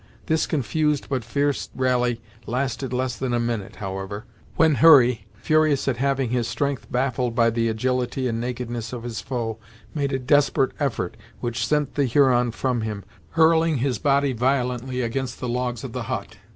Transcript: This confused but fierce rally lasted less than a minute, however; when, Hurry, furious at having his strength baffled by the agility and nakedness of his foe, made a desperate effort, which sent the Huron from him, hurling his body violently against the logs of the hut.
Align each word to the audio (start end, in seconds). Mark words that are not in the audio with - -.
This 0.25 0.47
confused 0.47 1.09
but 1.09 1.23
fierce 1.23 1.69
rally 1.75 2.19
lasted 2.47 2.91
less 2.91 3.15
than 3.15 3.35
a 3.35 3.39
minute, 3.39 3.75
however; 3.75 4.25
when, 4.55 4.73
Hurry, 4.81 5.27
furious 5.35 5.87
at 5.87 5.97
having 5.97 6.31
his 6.31 6.47
strength 6.47 6.91
baffled 6.91 7.35
by 7.35 7.51
the 7.51 7.69
agility 7.69 8.27
and 8.27 8.41
nakedness 8.41 8.93
of 8.93 9.03
his 9.03 9.21
foe, 9.21 9.59
made 9.93 10.11
a 10.11 10.17
desperate 10.17 10.71
effort, 10.79 11.17
which 11.39 11.63
sent 11.67 11.93
the 11.93 12.05
Huron 12.05 12.49
from 12.49 12.81
him, 12.81 13.03
hurling 13.37 13.77
his 13.77 13.99
body 13.99 14.33
violently 14.33 15.01
against 15.01 15.39
the 15.39 15.47
logs 15.47 15.83
of 15.83 15.93
the 15.93 16.01
hut. 16.09 16.35